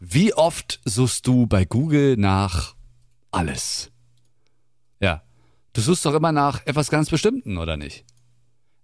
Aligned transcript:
Wie 0.00 0.34
oft 0.34 0.80
suchst 0.84 1.26
du 1.26 1.46
bei 1.46 1.64
Google 1.64 2.16
nach 2.16 2.74
alles? 3.30 3.90
Ja, 5.00 5.22
du 5.72 5.80
suchst 5.80 6.04
doch 6.06 6.14
immer 6.14 6.32
nach 6.32 6.66
etwas 6.66 6.90
ganz 6.90 7.10
Bestimmten, 7.10 7.58
oder 7.58 7.76
nicht? 7.76 8.04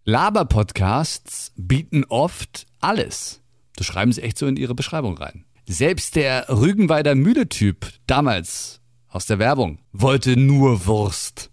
Laber-Podcasts 0.04 1.52
bieten 1.56 2.04
oft 2.08 2.66
alles. 2.80 3.42
Du 3.76 3.84
schreiben 3.84 4.12
sie 4.12 4.22
echt 4.22 4.38
so 4.38 4.46
in 4.46 4.56
ihre 4.56 4.74
Beschreibung 4.74 5.16
rein. 5.16 5.44
Selbst 5.66 6.16
der 6.16 6.48
Rügenweider 6.48 7.14
Mühle-Typ 7.14 7.92
damals 8.06 8.80
aus 9.08 9.26
der 9.26 9.38
Werbung 9.38 9.78
wollte 9.92 10.38
nur 10.38 10.86
Wurst. 10.86 11.50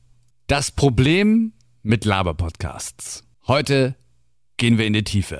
Das 0.47 0.71
Problem 0.71 1.53
mit 1.83 2.05
Laber-Podcasts. 2.05 3.23
Heute 3.47 3.95
gehen 4.57 4.77
wir 4.77 4.85
in 4.85 4.93
die 4.93 5.03
Tiefe. 5.03 5.39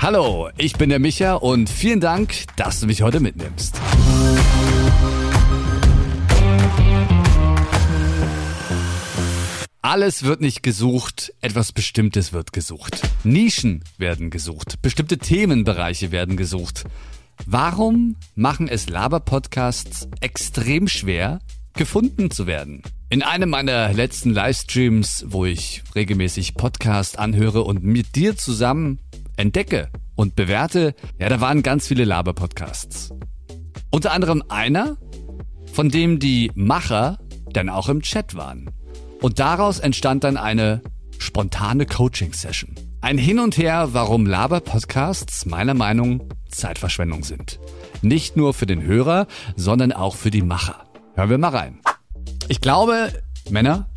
Hallo, 0.00 0.48
ich 0.56 0.74
bin 0.74 0.90
der 0.90 1.00
Micha 1.00 1.34
und 1.34 1.68
vielen 1.68 1.98
Dank, 1.98 2.44
dass 2.54 2.78
du 2.78 2.86
mich 2.86 3.02
heute 3.02 3.18
mitnimmst. 3.18 3.80
Alles 9.82 10.22
wird 10.22 10.40
nicht 10.40 10.62
gesucht, 10.62 11.34
etwas 11.40 11.72
Bestimmtes 11.72 12.32
wird 12.32 12.52
gesucht. 12.52 13.00
Nischen 13.24 13.82
werden 13.98 14.30
gesucht, 14.30 14.80
bestimmte 14.82 15.18
Themenbereiche 15.18 16.12
werden 16.12 16.36
gesucht. 16.36 16.84
Warum 17.44 18.14
machen 18.36 18.68
es 18.68 18.88
Laber-Podcasts 18.88 20.08
extrem 20.20 20.86
schwer, 20.86 21.40
gefunden 21.74 22.30
zu 22.30 22.46
werden? 22.46 22.82
In 23.10 23.22
einem 23.22 23.50
meiner 23.50 23.92
letzten 23.92 24.30
Livestreams, 24.30 25.24
wo 25.28 25.44
ich 25.44 25.82
regelmäßig 25.94 26.54
Podcast 26.54 27.18
anhöre 27.18 27.62
und 27.62 27.82
mit 27.82 28.14
dir 28.14 28.36
zusammen 28.36 29.00
entdecke 29.38 29.88
und 30.16 30.34
bewerte, 30.34 30.94
ja, 31.18 31.28
da 31.28 31.40
waren 31.40 31.62
ganz 31.62 31.86
viele 31.86 32.04
Laber-Podcasts. 32.04 33.14
Unter 33.90 34.12
anderem 34.12 34.42
einer, 34.48 34.98
von 35.72 35.88
dem 35.88 36.18
die 36.18 36.50
Macher 36.54 37.18
dann 37.52 37.68
auch 37.68 37.88
im 37.88 38.02
Chat 38.02 38.34
waren. 38.34 38.70
Und 39.22 39.38
daraus 39.38 39.78
entstand 39.78 40.24
dann 40.24 40.36
eine 40.36 40.82
spontane 41.18 41.86
Coaching-Session. 41.86 42.74
Ein 43.00 43.16
Hin 43.16 43.38
und 43.38 43.56
Her, 43.56 43.90
warum 43.92 44.26
Laber-Podcasts 44.26 45.46
meiner 45.46 45.74
Meinung 45.74 46.28
Zeitverschwendung 46.50 47.22
sind. 47.22 47.60
Nicht 48.02 48.36
nur 48.36 48.54
für 48.54 48.66
den 48.66 48.82
Hörer, 48.82 49.26
sondern 49.56 49.92
auch 49.92 50.16
für 50.16 50.30
die 50.30 50.42
Macher. 50.42 50.84
Hören 51.14 51.30
wir 51.30 51.38
mal 51.38 51.48
rein. 51.50 51.80
Ich 52.48 52.60
glaube, 52.60 53.12
Männer, 53.50 53.88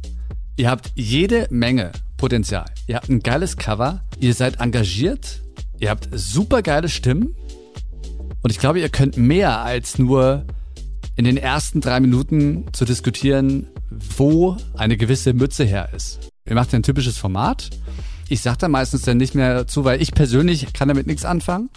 ihr 0.55 0.69
habt 0.69 0.91
jede 0.95 1.47
Menge 1.49 1.91
Potenzial. 2.17 2.65
Ihr 2.85 2.97
habt 2.97 3.09
ein 3.09 3.21
geiles 3.21 3.57
Cover, 3.57 4.03
ihr 4.21 4.33
seid 4.35 4.61
engagiert, 4.61 5.41
ihr 5.79 5.89
habt 5.89 6.07
super 6.13 6.61
geile 6.61 6.89
Stimmen 6.89 7.35
und 8.43 8.51
ich 8.51 8.59
glaube, 8.59 8.79
ihr 8.79 8.89
könnt 8.89 9.17
mehr 9.17 9.59
als 9.61 9.97
nur 9.97 10.45
in 11.15 11.25
den 11.25 11.37
ersten 11.37 11.81
drei 11.81 11.99
Minuten 11.99 12.65
zu 12.71 12.85
diskutieren, 12.85 13.67
wo 13.89 14.57
eine 14.77 14.95
gewisse 14.95 15.33
Mütze 15.33 15.63
her 15.63 15.89
ist. 15.95 16.31
Ihr 16.45 16.55
macht 16.55 16.73
ein 16.73 16.83
typisches 16.83 17.17
Format. 17.17 17.71
Ich 18.29 18.41
sage 18.41 18.57
da 18.59 18.67
meistens 18.69 19.01
dann 19.01 19.17
nicht 19.17 19.35
mehr 19.35 19.67
zu, 19.67 19.83
weil 19.83 20.01
ich 20.01 20.13
persönlich 20.13 20.71
kann 20.73 20.87
damit 20.87 21.07
nichts 21.07 21.25
anfangen. 21.25 21.69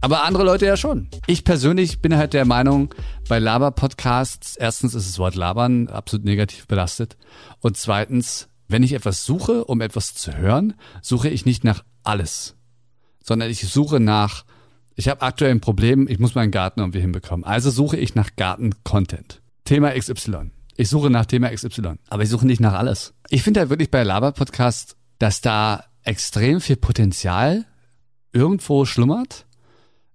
Aber 0.00 0.24
andere 0.24 0.44
Leute 0.44 0.66
ja 0.66 0.76
schon. 0.76 1.08
Ich 1.26 1.42
persönlich 1.42 2.00
bin 2.00 2.16
halt 2.16 2.32
der 2.32 2.44
Meinung, 2.44 2.94
bei 3.28 3.38
Laber-Podcasts, 3.38 4.56
erstens 4.56 4.94
ist 4.94 5.08
das 5.08 5.18
Wort 5.18 5.34
Labern 5.34 5.88
absolut 5.88 6.24
negativ 6.24 6.66
belastet. 6.66 7.16
Und 7.60 7.76
zweitens, 7.76 8.48
wenn 8.68 8.82
ich 8.82 8.92
etwas 8.92 9.24
suche, 9.24 9.64
um 9.64 9.80
etwas 9.80 10.14
zu 10.14 10.36
hören, 10.36 10.74
suche 11.02 11.28
ich 11.28 11.46
nicht 11.46 11.64
nach 11.64 11.84
alles, 12.02 12.56
sondern 13.22 13.50
ich 13.50 13.60
suche 13.60 14.00
nach, 14.00 14.44
ich 14.94 15.08
habe 15.08 15.22
aktuell 15.22 15.50
ein 15.50 15.60
Problem, 15.60 16.08
ich 16.08 16.18
muss 16.18 16.34
meinen 16.34 16.50
Garten 16.50 16.80
irgendwie 16.80 17.00
hinbekommen. 17.00 17.44
Also 17.44 17.70
suche 17.70 17.96
ich 17.96 18.14
nach 18.14 18.36
Garten-Content. 18.36 19.42
Thema 19.64 19.92
XY. 19.92 20.50
Ich 20.76 20.88
suche 20.88 21.10
nach 21.10 21.26
Thema 21.26 21.50
XY, 21.50 21.94
aber 22.08 22.22
ich 22.22 22.28
suche 22.28 22.46
nicht 22.46 22.60
nach 22.60 22.74
alles. 22.74 23.14
Ich 23.28 23.42
finde 23.42 23.60
halt 23.60 23.70
wirklich 23.70 23.90
bei 23.90 24.02
Laber-Podcast, 24.02 24.96
dass 25.18 25.40
da 25.40 25.84
extrem 26.02 26.60
viel 26.60 26.76
Potenzial 26.76 27.64
irgendwo 28.32 28.84
schlummert, 28.84 29.46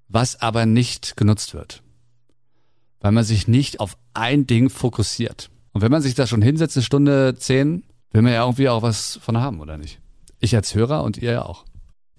was 0.07 0.41
aber 0.41 0.65
nicht 0.65 1.17
genutzt 1.17 1.53
wird. 1.53 1.81
Weil 2.99 3.11
man 3.11 3.23
sich 3.23 3.47
nicht 3.47 3.79
auf 3.79 3.97
ein 4.13 4.45
Ding 4.45 4.69
fokussiert. 4.69 5.49
Und 5.73 5.81
wenn 5.81 5.91
man 5.91 6.01
sich 6.01 6.15
da 6.15 6.27
schon 6.27 6.41
hinsetzt, 6.41 6.77
eine 6.77 6.83
Stunde 6.83 7.35
zehn, 7.37 7.83
will 8.11 8.21
man 8.21 8.33
ja 8.33 8.43
irgendwie 8.43 8.69
auch 8.69 8.81
was 8.81 9.19
von 9.21 9.37
haben, 9.37 9.59
oder 9.59 9.77
nicht? 9.77 9.99
Ich 10.39 10.55
als 10.55 10.75
Hörer 10.75 11.03
und 11.03 11.17
ihr 11.17 11.31
ja 11.31 11.41
auch. 11.45 11.65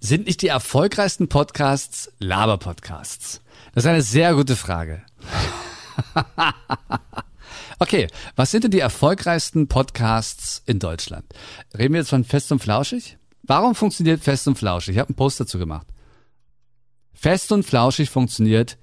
Sind 0.01 0.27
nicht 0.27 0.43
die 0.43 0.49
erfolgreichsten 0.49 1.29
Podcasts 1.29 2.13
Laber-Podcasts? 2.19 3.41
Das 3.75 3.85
ist 3.85 3.89
eine 3.89 4.03
sehr 4.03 4.35
gute 4.35 4.57
Frage. 4.57 5.03
okay, 7.79 8.09
was 8.35 8.51
sind 8.51 8.65
denn 8.65 8.71
die 8.71 8.81
erfolgreichsten 8.81 9.69
Podcasts 9.69 10.63
in 10.67 10.79
Deutschland? 10.79 11.25
Reden 11.77 11.95
wir 11.95 12.01
jetzt 12.01 12.11
von 12.11 12.25
Fest 12.25 12.51
und 12.51 12.59
Flauschig? 12.59 13.17
Warum 13.43 13.75
funktioniert 13.75 14.23
Fest 14.23 14.49
und 14.49 14.57
Flauschig? 14.57 14.95
Ich 14.95 14.99
habe 14.99 15.11
einen 15.11 15.17
Post 15.17 15.41
dazu 15.41 15.59
gemacht. 15.59 15.87
Fest 17.13 17.53
und 17.53 17.65
Flauschig 17.65 18.11
funktioniert, 18.11 18.79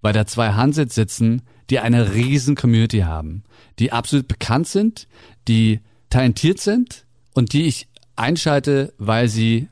weil 0.00 0.12
da 0.12 0.26
zwei 0.26 0.52
Hansits 0.52 0.94
sitzen, 0.94 1.42
die 1.70 1.80
eine 1.80 2.14
riesen 2.14 2.54
Community 2.54 3.00
haben, 3.00 3.44
die 3.78 3.92
absolut 3.92 4.28
bekannt 4.28 4.68
sind, 4.68 5.08
die 5.48 5.80
talentiert 6.10 6.60
sind 6.60 7.04
und 7.34 7.52
die 7.52 7.66
ich 7.66 7.88
einschalte, 8.16 8.94
weil 8.98 9.28
sie 9.28 9.68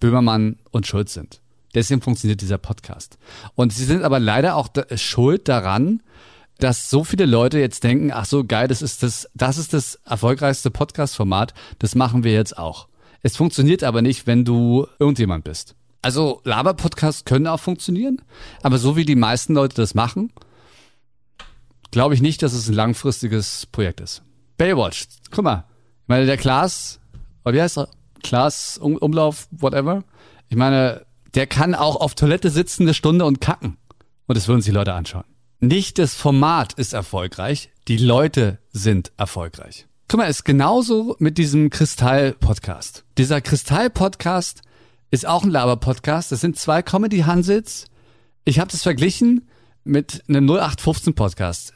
Böhmermann 0.00 0.58
und 0.70 0.86
Schulz 0.86 1.14
sind. 1.14 1.40
Deswegen 1.74 2.02
funktioniert 2.02 2.40
dieser 2.40 2.58
Podcast. 2.58 3.18
Und 3.54 3.72
sie 3.72 3.84
sind 3.84 4.02
aber 4.02 4.18
leider 4.18 4.56
auch 4.56 4.68
schuld 4.96 5.48
daran, 5.48 6.02
dass 6.58 6.90
so 6.90 7.02
viele 7.02 7.26
Leute 7.26 7.58
jetzt 7.58 7.82
denken, 7.82 8.12
ach 8.12 8.24
so 8.24 8.44
geil, 8.44 8.68
das 8.68 8.82
ist 8.82 9.02
das, 9.02 9.28
das 9.34 9.58
ist 9.58 9.72
das 9.72 9.96
erfolgreichste 10.04 10.70
Podcast-Format, 10.70 11.54
das 11.78 11.94
machen 11.94 12.24
wir 12.24 12.32
jetzt 12.32 12.56
auch. 12.58 12.88
Es 13.22 13.36
funktioniert 13.36 13.84
aber 13.84 14.02
nicht, 14.02 14.26
wenn 14.26 14.44
du 14.44 14.86
irgendjemand 14.98 15.44
bist. 15.44 15.74
Also 16.02 16.40
Laber-Podcasts 16.44 17.24
können 17.24 17.46
auch 17.46 17.60
funktionieren, 17.60 18.20
aber 18.62 18.78
so 18.78 18.96
wie 18.96 19.04
die 19.04 19.16
meisten 19.16 19.54
Leute 19.54 19.76
das 19.76 19.94
machen, 19.94 20.32
glaube 21.90 22.14
ich 22.14 22.22
nicht, 22.22 22.42
dass 22.42 22.52
es 22.52 22.68
ein 22.68 22.74
langfristiges 22.74 23.66
Projekt 23.66 24.00
ist. 24.00 24.22
Baywatch, 24.56 25.06
guck 25.30 25.44
mal, 25.44 25.64
meine, 26.12 26.26
der 26.26 26.36
Klaas, 26.36 27.00
oder 27.42 27.54
wie 27.54 27.62
heißt 27.62 27.78
er? 27.78 27.88
Klaas 28.22 28.76
um, 28.76 28.96
Umlauf, 28.96 29.48
whatever. 29.50 30.04
Ich 30.50 30.56
meine, 30.56 31.06
der 31.34 31.46
kann 31.46 31.74
auch 31.74 31.96
auf 31.96 32.14
Toilette 32.14 32.50
sitzen 32.50 32.82
eine 32.82 32.92
Stunde 32.92 33.24
und 33.24 33.40
kacken. 33.40 33.78
Und 34.26 34.36
das 34.36 34.46
würden 34.46 34.60
sich 34.60 34.74
Leute 34.74 34.92
anschauen. 34.92 35.24
Nicht 35.60 35.98
das 35.98 36.14
Format 36.14 36.74
ist 36.74 36.92
erfolgreich, 36.92 37.70
die 37.88 37.96
Leute 37.96 38.58
sind 38.72 39.10
erfolgreich. 39.16 39.86
Guck 40.06 40.18
mal, 40.18 40.26
ist 40.26 40.44
genauso 40.44 41.16
mit 41.18 41.38
diesem 41.38 41.70
Kristall-Podcast. 41.70 43.04
Dieser 43.16 43.40
Kristall-Podcast 43.40 44.60
ist 45.10 45.26
auch 45.26 45.44
ein 45.44 45.50
Laber-Podcast. 45.50 46.30
Das 46.30 46.42
sind 46.42 46.58
zwei 46.58 46.82
Comedy-Hansits. 46.82 47.86
Ich 48.44 48.58
habe 48.58 48.70
das 48.70 48.82
verglichen 48.82 49.48
mit 49.82 50.22
einem 50.28 50.46
0815-Podcast. 50.46 51.72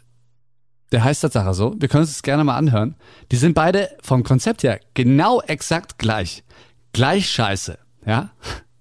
Der 0.93 1.03
heißt 1.03 1.23
Tatsache 1.23 1.55
so. 1.55 1.75
Wir 1.79 1.89
können 1.89 2.03
uns 2.03 2.13
das 2.13 2.23
gerne 2.23 2.45
mal 2.45 2.57
anhören. 2.57 2.95
Die 3.33 3.37
sind 3.37 3.55
beide 3.55 3.91
vom 4.03 4.23
Konzept 4.23 4.63
her 4.63 4.81
genau 4.95 5.41
exakt 5.41 5.99
gleich. 5.99 6.45
Gleich 6.93 7.29
scheiße. 7.31 7.79
Ja? 8.07 8.31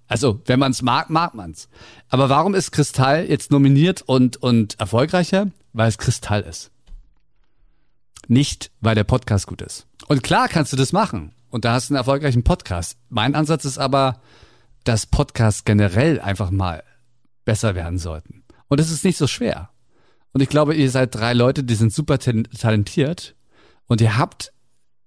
Also, 0.08 0.40
wenn 0.46 0.60
man 0.60 0.72
es 0.72 0.84
mag, 0.84 1.10
mag 1.10 1.34
man's. 1.34 1.68
Aber 2.10 2.30
warum 2.30 2.54
ist 2.54 2.72
Kristall 2.72 3.26
jetzt 3.28 3.50
nominiert 3.52 4.04
und, 4.04 4.38
und 4.38 4.80
erfolgreicher? 4.80 5.48
Weil 5.74 5.90
es 5.90 5.98
Kristall 5.98 6.42
ist. 6.42 6.72
Nicht, 8.28 8.72
weil 8.82 8.96
der 8.96 9.04
Podcast 9.04 9.48
gut 9.48 9.62
ist. 9.62 9.88
Und 10.08 10.24
klar 10.24 10.48
kannst 10.48 10.72
du 10.72 10.78
das 10.78 10.94
machen. 10.94 11.34
Und 11.50 11.66
da 11.66 11.74
hast 11.74 11.90
du 11.90 11.94
einen 11.94 11.98
erfolgreichen 11.98 12.44
Podcast. 12.44 12.98
Mein 13.10 13.34
Ansatz 13.34 13.66
ist 13.66 13.78
aber, 13.78 14.22
dass 14.84 15.06
Podcasts 15.06 15.66
generell 15.66 16.20
einfach 16.20 16.52
mal 16.52 16.84
besser 17.44 17.76
werden 17.76 17.98
sollten. 17.98 18.44
Und 18.68 18.80
es 18.80 18.92
ist 18.92 19.04
nicht 19.04 19.18
so 19.18 19.28
schwer. 19.28 19.70
Und 20.36 20.42
ich 20.42 20.50
glaube, 20.50 20.76
ihr 20.76 20.92
seid 20.92 21.16
drei 21.16 21.32
Leute, 21.32 21.64
die 21.64 21.76
sind 21.76 21.94
super 21.94 22.20
talentiert 22.20 23.36
und 23.88 24.02
ihr 24.02 24.18
habt 24.18 24.52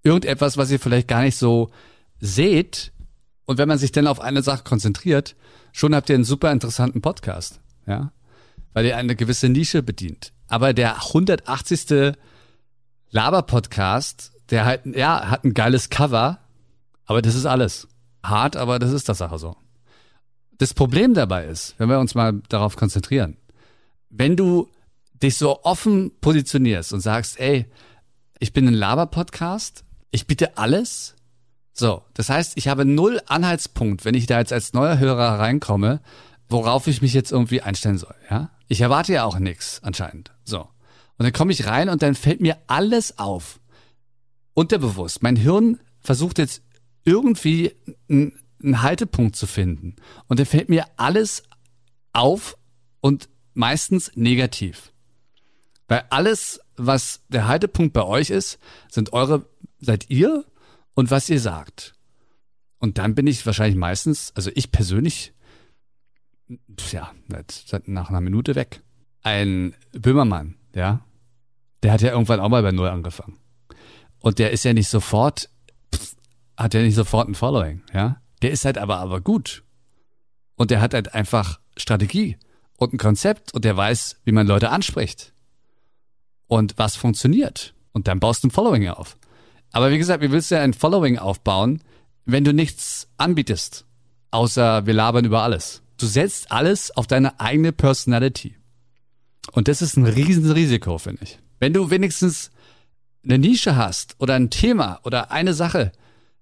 irgendetwas, 0.03 0.57
was 0.57 0.71
ihr 0.71 0.81
vielleicht 0.81 1.07
gar 1.07 1.21
nicht 1.21 1.37
so 1.37 1.69
seht. 2.19 2.93
Und 3.45 3.59
wenn 3.59 3.69
man 3.69 3.77
sich 3.77 3.93
dann 3.93 4.07
auf 4.07 4.23
eine 4.23 4.41
Sache 4.41 4.65
konzentriert, 4.65 5.37
schon 5.71 5.95
habt 5.95 6.09
ihr 6.09 6.15
einen 6.15 6.25
super 6.25 6.51
interessanten 6.51 7.03
Podcast, 7.03 7.61
ja, 7.87 8.11
weil 8.73 8.87
ihr 8.87 8.97
eine 8.97 9.17
gewisse 9.17 9.51
Nische 9.51 9.83
bedient. 9.83 10.33
Aber 10.47 10.73
der 10.73 10.95
180. 11.09 12.15
Laber-Podcast, 13.11 14.33
der 14.49 14.65
halt, 14.65 14.87
ja, 14.87 15.29
hat 15.29 15.45
ein 15.45 15.53
geiles 15.53 15.91
Cover, 15.91 16.39
aber 17.05 17.21
das 17.21 17.35
ist 17.35 17.45
alles. 17.45 17.87
Hart, 18.23 18.57
aber 18.57 18.79
das 18.79 18.93
ist 18.93 19.11
das 19.11 19.19
Sache 19.19 19.39
so. 19.39 19.59
Das 20.57 20.73
Problem 20.73 21.13
dabei 21.13 21.45
ist, 21.45 21.75
wenn 21.77 21.91
wir 21.91 21.99
uns 21.99 22.15
mal 22.15 22.41
darauf 22.49 22.77
konzentrieren, 22.77 23.37
wenn 24.09 24.35
du 24.35 24.71
dich 25.23 25.37
so 25.37 25.63
offen 25.63 26.13
positionierst 26.21 26.93
und 26.93 27.01
sagst, 27.01 27.39
ey, 27.41 27.67
ich 28.39 28.53
bin 28.53 28.67
ein 28.67 28.75
Laber-Podcast, 28.75 29.85
ich 30.11 30.27
biete 30.27 30.57
alles. 30.57 31.17
So, 31.73 32.03
das 32.15 32.29
heißt, 32.29 32.53
ich 32.57 32.69
habe 32.69 32.85
null 32.85 33.21
Anhaltspunkt, 33.27 34.05
wenn 34.05 34.15
ich 34.15 34.27
da 34.27 34.39
jetzt 34.39 34.53
als 34.53 34.73
neuer 34.73 34.99
Hörer 34.99 35.39
reinkomme, 35.39 36.01
worauf 36.49 36.87
ich 36.87 37.03
mich 37.03 37.15
jetzt 37.15 37.33
irgendwie 37.33 37.63
einstellen 37.63 37.99
soll, 37.99 38.15
ja? 38.31 38.51
Ich 38.69 38.81
erwarte 38.81 39.13
ja 39.13 39.25
auch 39.25 39.39
nichts 39.39 39.81
anscheinend. 39.83 40.33
So. 40.45 40.61
Und 40.61 41.25
dann 41.25 41.33
komme 41.33 41.53
ich 41.53 41.67
rein 41.67 41.89
und 41.89 42.03
dann 42.03 42.15
fällt 42.15 42.41
mir 42.41 42.59
alles 42.67 43.19
auf. 43.19 43.61
Unterbewusst. 44.55 45.23
Mein 45.23 45.37
Hirn 45.37 45.81
versucht 46.01 46.39
jetzt 46.39 46.63
irgendwie 47.05 47.75
einen, 48.09 48.39
einen 48.63 48.83
Haltepunkt 48.83 49.37
zu 49.37 49.47
finden. 49.47 49.97
Und 50.27 50.39
dann 50.39 50.47
fällt 50.47 50.69
mir 50.69 50.85
alles 50.97 51.43
auf 52.13 52.59
und 53.01 53.29
meistens 53.55 54.13
negativ. 54.15 54.93
Weil 55.89 56.05
alles, 56.11 56.61
was 56.77 57.23
der 57.29 57.49
Haltepunkt 57.49 57.95
bei 57.95 58.05
euch 58.05 58.31
ist, 58.31 58.59
sind 58.89 59.13
eure, 59.13 59.47
seid 59.81 60.09
ihr 60.11 60.45
und 60.95 61.11
was 61.11 61.29
ihr 61.29 61.41
sagt. 61.41 61.95
Und 62.79 62.99
dann 62.99 63.15
bin 63.15 63.27
ich 63.27 63.45
wahrscheinlich 63.45 63.77
meistens, 63.77 64.33
also 64.37 64.51
ich 64.55 64.71
persönlich, 64.71 65.33
ja, 66.93 67.11
nach 67.87 68.11
einer 68.11 68.21
Minute 68.21 68.55
weg. 68.55 68.83
Ein 69.23 69.75
Böhmermann, 69.93 70.55
ja, 70.75 71.05
der 71.83 71.93
hat 71.93 72.03
ja 72.03 72.11
irgendwann 72.11 72.41
auch 72.41 72.49
mal 72.49 72.63
bei 72.63 72.73
Null 72.73 72.89
angefangen. 72.89 73.39
Und 74.21 74.39
der 74.39 74.51
ist 74.51 74.65
ja 74.65 74.73
nicht 74.73 74.89
sofort, 74.89 75.49
hat 76.57 76.75
ja 76.75 76.83
nicht 76.83 76.95
sofort 76.95 77.29
ein 77.29 77.35
Following, 77.35 77.83
ja. 77.93 78.21
Der 78.43 78.51
ist 78.53 78.65
halt 78.65 78.79
aber, 78.79 78.99
aber 78.99 79.21
gut. 79.21 79.65
Und 80.55 80.71
der 80.71 80.81
hat 80.81 80.95
halt 80.95 81.15
einfach 81.15 81.61
Strategie 81.77 82.37
und 82.77 82.93
ein 82.93 82.99
Konzept 82.99 83.55
und 83.55 83.65
der 83.65 83.77
weiß, 83.77 84.21
wie 84.25 84.33
man 84.33 84.47
Leute 84.47 84.71
anspricht. 84.71 85.33
Und 86.49 86.75
was 86.77 86.97
funktioniert. 86.97 87.75
Und 87.93 88.09
dann 88.09 88.21
baust 88.21 88.43
du 88.43 88.49
ein 88.49 88.51
Following 88.51 88.89
auf. 88.89 89.17
Aber 89.73 89.91
wie 89.91 89.99
gesagt, 89.99 90.23
wie 90.23 90.33
willst 90.33 90.51
du 90.51 90.57
ja 90.57 90.63
ein 90.63 90.75
Following 90.75 91.19
aufbauen, 91.19 91.83
wenn 92.25 92.45
du 92.45 92.53
nichts 92.53 93.09
anbietest? 93.17 93.85
Außer 94.31 94.87
wir 94.87 94.95
labern 94.95 95.25
über 95.25 95.43
alles. 95.43 95.83
Du 95.99 96.07
setzt 96.07 96.51
alles 96.51 96.97
auf 96.97 97.07
deine 97.07 97.39
eigene 97.41 97.73
Personality. 97.73 98.57
Und 99.53 99.69
das 99.69 99.83
ist 99.83 99.97
ein 99.97 100.07
Riesenrisiko, 100.07 100.99
finde 100.99 101.25
ich. 101.25 101.39
Wenn 101.59 101.73
du 101.73 101.91
wenigstens 101.91 102.51
eine 103.25 103.39
Nische 103.39 103.77
hast 103.77 104.15
oder 104.19 104.35
ein 104.35 104.51
Thema 104.51 105.01
oder 105.05 105.31
eine 105.31 105.55
Sache, 105.55 105.93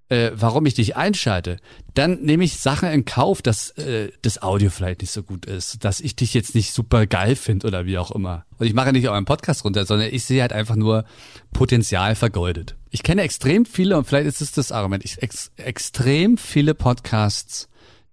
äh, 0.09 0.31
warum 0.35 0.67
ich 0.67 0.75
dich 0.75 0.97
einschalte, 0.97 1.59
dann 1.95 2.21
nehme 2.23 2.45
ich 2.45 2.59
Sachen 2.59 2.89
in 2.91 3.05
Kauf, 3.05 3.43
dass 3.43 3.71
äh, 3.71 4.11
das 4.23 4.41
Audio 4.43 4.71
vielleicht 4.71 5.01
nicht 5.01 5.11
so 5.11 5.23
gut 5.23 5.47
ist, 5.47 5.85
dass 5.85 6.01
ich 6.01 6.15
dich 6.15 6.33
jetzt 6.35 6.55
nicht 6.55 6.73
super 6.73 7.07
geil 7.07 7.35
finde 7.35 7.67
oder 7.67 7.87
wie 7.87 7.99
auch 7.99 8.13
immer. 8.13 8.45
Und 8.59 8.67
ich 8.67 8.75
mache 8.75 8.93
nicht 8.93 9.09
euren 9.09 9.25
Podcast 9.25 9.65
runter, 9.65 9.85
sondern 9.85 10.09
ich 10.13 10.25
sehe 10.25 10.43
halt 10.43 10.53
einfach 10.53 10.77
nur 10.77 11.05
Potenzial 11.53 12.15
vergeudet. 12.15 12.77
Ich 12.91 13.03
kenne 13.03 13.23
extrem 13.23 13.67
viele 13.67 13.99
und 13.99 14.07
vielleicht 14.07 14.27
ist 14.27 14.41
es 14.41 14.53
das 14.53 14.73
Argument, 14.73 15.05
ich, 15.05 15.23
ex, 15.23 15.51
extrem 15.57 16.39
viele 16.39 16.75
Podcasts, 16.75 17.69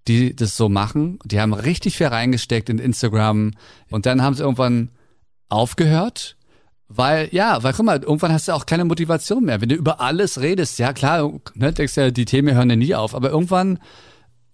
die 0.08 0.36
das 0.36 0.58
so 0.58 0.70
machen. 0.70 1.20
Die 1.26 1.40
haben 1.40 1.54
richtig 1.54 1.98
viel 1.98 2.08
reingesteckt 2.08 2.70
in 2.70 2.80
Instagram 2.80 3.52
und 3.92 4.06
dann 4.06 4.22
haben 4.22 4.34
sie 4.34 4.44
irgendwann 4.44 4.90
aufgehört 5.50 6.38
weil, 6.96 7.30
ja, 7.32 7.64
weil 7.64 7.74
guck 7.74 7.86
mal, 7.86 8.02
irgendwann 8.02 8.32
hast 8.32 8.48
du 8.48 8.54
auch 8.54 8.66
keine 8.66 8.86
Motivation 8.86 9.44
mehr. 9.44 9.62
Wenn 9.62 9.70
du 9.70 9.76
über 9.76 10.00
alles 10.00 10.42
redest, 10.42 10.80
ja 10.80 10.94
klar, 10.94 11.32
ne, 11.56 11.74
denkst 11.74 11.96
ja, 11.98 12.12
die 12.12 12.26
Themen 12.26 12.56
hören 12.56 12.70
ja 12.70 12.76
nie 12.76 12.96
auf, 12.96 13.16
aber 13.16 13.30
irgendwann 13.30 13.80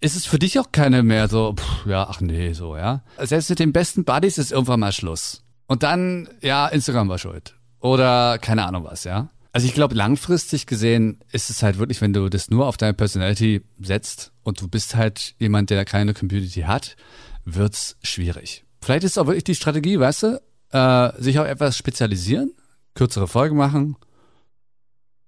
ist 0.00 0.16
es 0.16 0.26
für 0.26 0.38
dich 0.38 0.58
auch 0.58 0.72
keine 0.72 1.02
mehr 1.02 1.28
so, 1.28 1.54
pff, 1.54 1.86
ja, 1.86 2.06
ach 2.08 2.20
nee, 2.20 2.52
so, 2.52 2.76
ja. 2.76 3.02
Selbst 3.18 3.50
mit 3.50 3.58
den 3.58 3.72
besten 3.72 4.04
Buddies 4.04 4.38
ist 4.38 4.52
irgendwann 4.52 4.80
mal 4.80 4.92
Schluss. 4.92 5.42
Und 5.66 5.82
dann, 5.82 6.28
ja, 6.40 6.66
Instagram 6.68 7.08
war 7.08 7.18
schuld. 7.18 7.54
Oder 7.80 8.38
keine 8.38 8.66
Ahnung 8.66 8.84
was, 8.84 9.04
ja. 9.04 9.30
Also 9.52 9.66
ich 9.66 9.74
glaube, 9.74 9.94
langfristig 9.94 10.66
gesehen 10.66 11.18
ist 11.32 11.50
es 11.50 11.62
halt 11.62 11.78
wirklich, 11.78 12.00
wenn 12.00 12.12
du 12.12 12.28
das 12.28 12.50
nur 12.50 12.66
auf 12.66 12.76
deine 12.76 12.94
Personality 12.94 13.62
setzt 13.80 14.32
und 14.42 14.60
du 14.60 14.68
bist 14.68 14.94
halt 14.94 15.34
jemand, 15.38 15.70
der 15.70 15.84
keine 15.84 16.14
Community 16.14 16.62
hat, 16.62 16.96
wird's 17.44 17.96
schwierig. 18.02 18.64
Vielleicht 18.80 19.04
ist 19.04 19.18
auch 19.18 19.26
wirklich 19.26 19.44
die 19.44 19.54
Strategie, 19.54 19.98
weißt 19.98 20.22
du, 20.22 20.40
äh, 20.72 21.10
sich 21.20 21.38
auf 21.38 21.46
etwas 21.46 21.76
spezialisieren, 21.76 22.52
kürzere 22.94 23.28
Folgen 23.28 23.56
machen, 23.56 23.96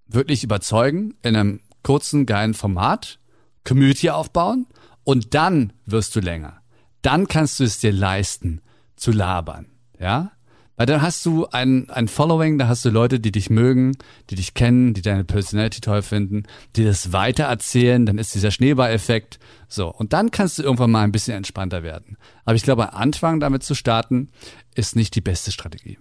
wirklich 0.07 0.45
überzeugen 0.45 1.15
in 1.23 1.37
einem 1.37 1.61
kurzen, 1.83 2.27
geilen 2.27 2.55
Format, 2.55 3.19
Community 3.65 4.11
aufbauen 4.11 4.67
und 5.05 5.35
dann 5.35 5.73
wirst 5.87 6.15
du 6.17 6.21
länger. 6.21 6.63
Dann 7.03 7.27
kannst 7.27 7.61
du 7.61 7.65
es 7.65 7.81
dir 7.81 7.93
leisten, 7.93 8.61
zu 8.97 9.11
labern. 9.11 9.67
Ja? 9.99 10.33
Weil 10.77 10.87
dann 10.87 11.03
hast 11.03 11.25
du 11.27 11.47
ein, 11.47 11.91
ein 11.91 12.09
Following, 12.09 12.59
da 12.59 12.67
hast 12.67 12.85
du 12.85 12.91
Leute, 12.91 13.21
die 13.21 13.33
dich 13.33 13.51
mögen, 13.51 13.97
die 14.31 14.37
dich 14.37 14.55
kennen, 14.55 14.95
die 14.95 15.03
deine 15.03 15.25
Personality 15.25 15.81
toll 15.81 16.03
finden, 16.03 16.45
die 16.77 16.85
das 16.85 17.13
weitererzählen, 17.13 18.07
dann 18.07 18.19
ist 18.19 18.35
dieser 18.35 18.51
Schneeball-Effekt. 18.51 19.39
So, 19.69 19.89
und 19.93 20.13
dann 20.13 20.31
kannst 20.31 20.59
du 20.59 20.63
irgendwann 20.63 20.91
mal 20.91 21.03
ein 21.03 21.13
bisschen 21.13 21.37
entspannter 21.37 21.83
werden. 21.83 22.17
Aber 22.45 22.55
ich 22.55 22.63
glaube, 22.63 22.95
Anfang 22.95 23.39
damit 23.39 23.63
zu 23.63 23.75
starten, 23.75 24.31
ist 24.75 24.97
nicht 24.97 25.15
die 25.15 25.21
beste 25.21 25.53
Strategie. 25.53 25.99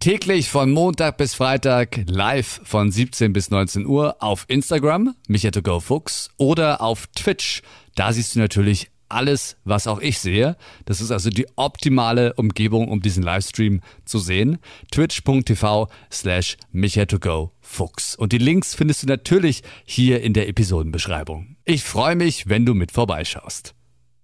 Täglich 0.00 0.48
von 0.48 0.70
Montag 0.70 1.18
bis 1.18 1.34
Freitag 1.34 2.04
live 2.06 2.62
von 2.64 2.90
17 2.90 3.34
bis 3.34 3.50
19 3.50 3.84
Uhr 3.84 4.16
auf 4.22 4.46
Instagram, 4.48 5.14
Micha 5.28 5.50
to 5.50 5.60
go 5.60 5.78
Fuchs, 5.78 6.30
oder 6.38 6.80
auf 6.80 7.06
Twitch. 7.08 7.62
Da 7.96 8.10
siehst 8.12 8.34
du 8.34 8.38
natürlich 8.38 8.90
alles, 9.10 9.56
was 9.64 9.86
auch 9.86 10.00
ich 10.00 10.18
sehe. 10.18 10.56
Das 10.84 11.00
ist 11.00 11.10
also 11.10 11.30
die 11.30 11.46
optimale 11.56 12.34
Umgebung, 12.34 12.88
um 12.88 13.00
diesen 13.00 13.22
Livestream 13.22 13.80
zu 14.04 14.18
sehen. 14.18 14.58
Twitch.tv 14.90 15.88
slash 16.10 16.56
Micha 16.72 17.06
to 17.06 17.18
go 17.18 17.52
Fuchs. 17.60 18.14
Und 18.14 18.32
die 18.32 18.38
Links 18.38 18.74
findest 18.74 19.02
du 19.02 19.06
natürlich 19.06 19.62
hier 19.84 20.22
in 20.22 20.32
der 20.32 20.48
Episodenbeschreibung. 20.48 21.56
Ich 21.64 21.82
freue 21.82 22.16
mich, 22.16 22.48
wenn 22.48 22.66
du 22.66 22.74
mit 22.74 22.92
vorbeischaust. 22.92 23.74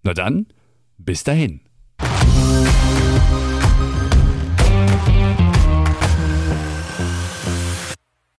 Na 0.03 0.15
dann, 0.15 0.47
bis 0.99 1.25
dahin. 1.25 1.66